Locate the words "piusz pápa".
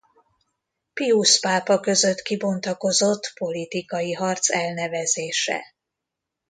0.93-1.79